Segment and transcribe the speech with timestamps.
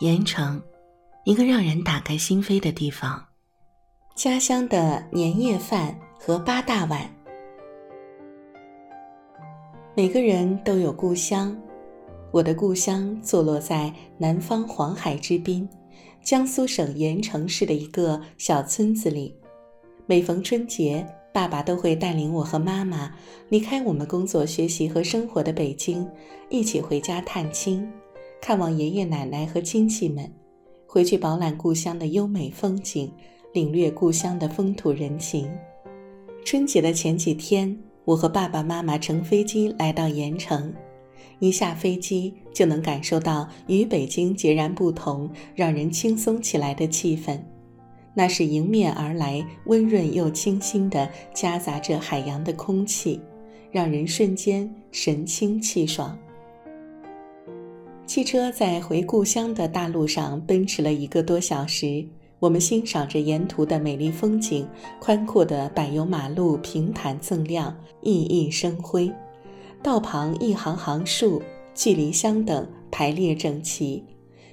[0.00, 0.62] 盐城，
[1.24, 3.20] 一个让人打开心扉的地方。
[4.14, 7.12] 家乡的年夜饭和八大碗。
[9.96, 11.60] 每个人都有故乡，
[12.30, 15.68] 我的故乡坐落在南方黄海之滨，
[16.22, 19.34] 江苏省盐城市的一个小村子里。
[20.06, 21.04] 每逢春节，
[21.34, 23.12] 爸爸都会带领我和妈妈
[23.48, 26.08] 离开我们工作、学习和生活的北京，
[26.48, 27.90] 一起回家探亲。
[28.40, 30.32] 看望爷爷奶奶和亲戚们，
[30.86, 33.12] 回去饱览故乡的优美风景，
[33.52, 35.50] 领略故乡的风土人情。
[36.44, 40.72] 春节的前几天，我和爸爸妈妈乘飞机来到盐城，
[41.40, 47.38] 一下飞机就能感受到与北京截然不同、让人轻松起来的气氛。
[48.14, 53.20] 那是迎面而来、温润又清新的，夹杂着海洋的空气，
[53.70, 56.18] 让人瞬间神清气爽。
[58.08, 62.02] 汽车在回故乡的大路上奔驰了一个多小时，
[62.38, 64.66] 我们欣赏着沿途的美丽风景，
[64.98, 69.12] 宽阔的柏油马路平坦锃亮，熠熠生辉。
[69.82, 71.42] 道旁一行行树，
[71.74, 74.02] 距离相等，排列整齐。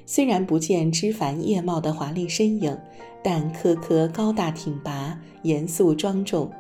[0.05, 2.77] 虽然不见枝繁叶茂的华丽身影，
[3.23, 6.51] 但棵棵高大挺拔，严肃庄重，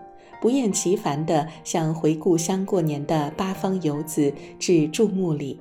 [0.41, 5.59] 不厌其烦地向回故乡过年的八方游子致注目礼。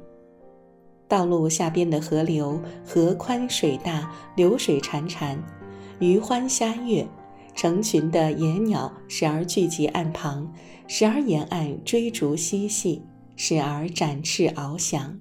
[1.15, 5.39] 道路下边的河流，河宽水大，流水潺潺，
[6.01, 7.07] 鱼欢虾跃，
[7.55, 10.53] 成群的野鸟时而聚集岸旁，
[10.89, 13.01] 时而沿岸追逐嬉戏，
[13.37, 15.17] 时而展翅翱翔，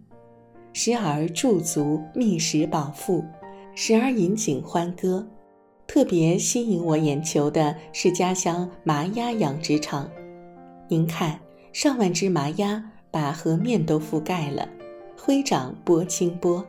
[0.74, 3.24] 时而驻足觅食饱腹，
[3.76, 5.28] 时而引颈欢歌。
[5.86, 10.10] 特别吸引我眼球的是家乡麻鸭养殖场，
[10.88, 11.40] 您看，
[11.72, 14.68] 上万只麻鸭把河面都覆盖了。
[15.26, 16.62] 挥掌拨清波，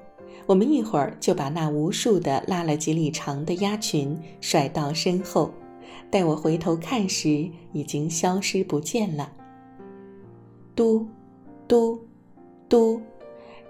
[0.46, 5.50] 我们一会儿就把那无数的拉了几里长的鸭群甩到身后。
[6.08, 9.32] 待我回头看时，已经消失不见了。
[10.76, 11.04] 嘟，
[11.66, 11.98] 嘟，
[12.68, 13.02] 嘟。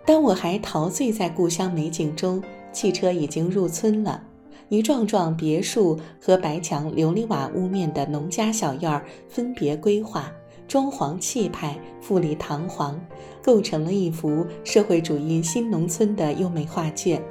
[0.04, 4.22] 当我还陶醉在故乡美景中，汽车已经入村了。
[4.68, 10.30] 一幢幢别墅和白墙琉璃瓦屋面的农家小院分别规划。
[10.66, 12.98] 装潢气派、富丽堂皇，
[13.44, 17.22] 构成了一幅社会主义新农村的优美画卷。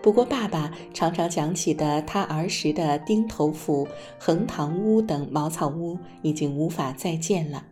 [0.00, 7.64] 不过，爸爸常常讲起的他儿时的丁头府、横塘屋等茅草屋，已经无法再见了。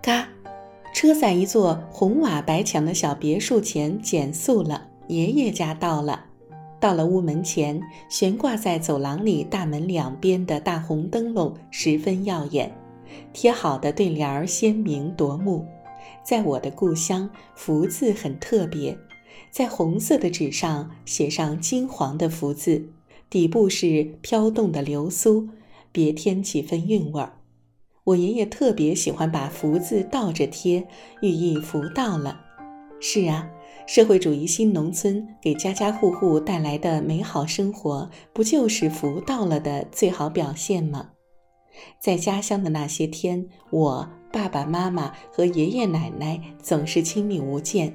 [0.00, 0.28] 嘎，
[0.94, 4.86] 车在一座红瓦白墙的小别墅前减速了。
[5.08, 6.26] 爷爷家到了，
[6.78, 12.70] 到了屋门前，悬挂在走廊里大门两边的大红灯笼十分耀眼。
[13.32, 15.66] 贴好的对联儿鲜明夺目，
[16.28, 18.98] 在我的故乡，福字很特别，
[19.50, 22.90] 在红色的纸上写上金黄的福字，
[23.30, 25.48] 底部是飘动的流苏，
[25.90, 27.38] 别添几分韵味儿。
[28.04, 30.86] 我爷爷特别喜欢把福字倒着贴，
[31.22, 32.38] 寓意福到了。
[33.00, 33.48] 是啊，
[33.86, 41.12] 社会主义新农村给家家户户带来的美好生活，不就是福到了的最好表现吗？
[41.98, 47.92] 在家乡的那些天，我爸爸妈妈和爷爷奶奶总是亲密无间，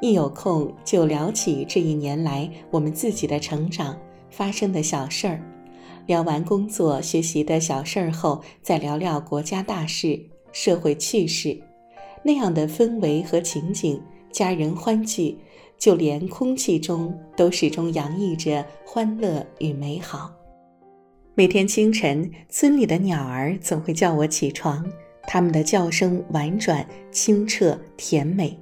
[0.00, 3.98] 一有空就聊起这一年来我们自己的成长
[4.30, 5.42] 发生的小事儿。
[6.06, 10.20] 聊完工作学习的小事儿后，再聊聊国家大事、
[10.52, 11.60] 社会趣事，
[12.22, 14.00] 那样的氛围和情景，
[14.30, 15.36] 家人欢聚，
[15.78, 20.32] 就连空气中都始终洋溢着欢乐与美好。
[21.34, 24.84] 每天清晨，村里的鸟儿总会叫我起床。
[25.26, 28.58] 它们的叫声婉转、清澈、甜美，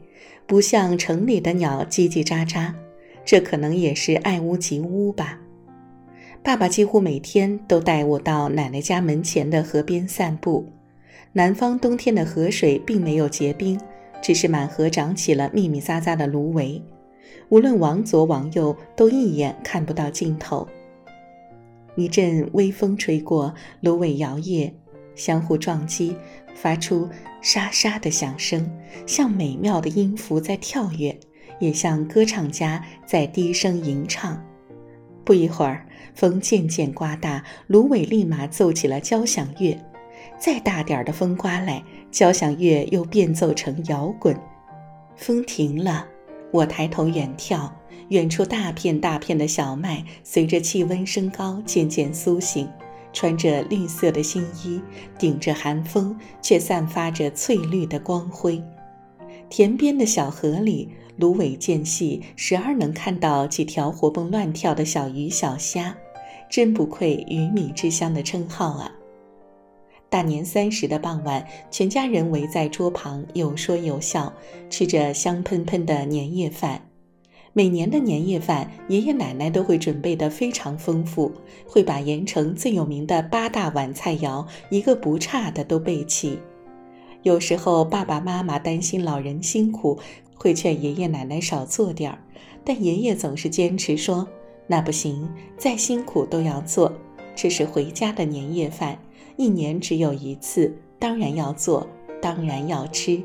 [0.47, 2.73] 不像城里的鸟叽叽喳喳。
[3.25, 5.39] 这可能也是爱屋及乌吧。
[6.43, 10.67] 爸爸几乎每天都带我到奶奶家门前的河边散步。
[11.33, 13.79] 南方冬天的河水并没有结冰，
[14.21, 16.83] 只是满河长起了密密匝匝的芦苇，
[17.51, 20.67] 无论往左往右，都一眼看不到尽头。
[21.95, 24.73] 一阵微风吹过，芦苇摇曳，
[25.21, 26.17] 相互撞击，
[26.55, 27.07] 发出
[27.43, 28.67] 沙沙的响声，
[29.07, 31.15] 像美妙的音符在跳跃，
[31.59, 34.43] 也像歌唱家在低声吟唱。
[35.23, 39.79] 不一会儿，风渐渐刮大，芦苇立马奏起了交响乐。
[40.39, 44.35] 再大点的风刮来，交响乐又变奏成摇滚。
[45.17, 46.07] 风停了，
[46.51, 47.71] 我抬头远眺。
[48.09, 52.67] 远处大片大片的小麦，随着气温升高渐渐苏醒，
[53.13, 54.81] 穿着绿色的新衣，
[55.19, 58.63] 顶着寒风，却散发着翠绿的光辉。
[59.49, 65.97] 田边的小河里，芦苇间隙时而能看到几条活蹦乱跳的小鱼小虾，
[66.49, 68.93] 真不愧“鱼米之乡”的称号啊！
[70.09, 74.33] 大年三十的傍晚，全家人围在桌旁，有说有笑，
[74.69, 76.90] 吃着香喷喷的年夜饭。
[77.53, 81.33] 每年的年夜饭，爷爷奶奶都会准备得非常丰富，
[81.67, 86.39] 会把盐城最有名的八大碗菜肴一个不差的都备齐。
[87.23, 89.99] 有时候爸爸妈妈担心老人辛苦，
[90.35, 92.19] 会劝爷爷奶奶少做点儿，
[92.65, 94.29] 但爷爷总是坚持说
[94.69, 96.93] ：“那不行，再辛苦都要做，
[97.35, 98.99] 这是回家的年夜饭。”
[99.37, 101.87] 一年只有一次，当然要做，
[102.23, 103.23] 当然要吃。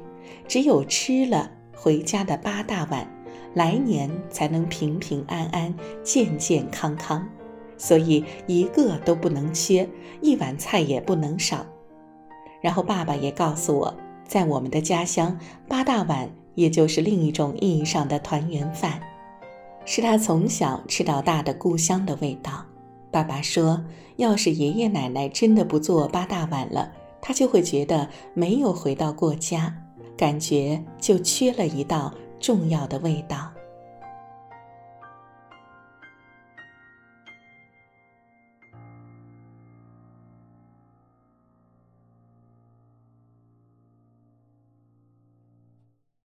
[0.47, 3.05] 只有吃了回家的八大碗，
[3.55, 5.73] 来年才能平平安安、
[6.03, 7.27] 健健康康。
[7.77, 9.89] 所以一个都不能缺，
[10.21, 11.65] 一碗菜也不能少。
[12.61, 13.93] 然后爸爸也告诉我，
[14.25, 15.37] 在我们的家乡，
[15.67, 19.01] 八大碗也就是另一种意义上的团圆饭，
[19.85, 22.65] 是他从小吃到大的故乡的味道。
[23.11, 23.83] 爸爸说
[24.17, 26.91] ：“要是爷爷奶奶真的不做八大碗了，
[27.21, 29.75] 他就会觉得没有回到过家，
[30.17, 32.13] 感觉就缺了一道
[32.45, 33.51] 重要的味道。”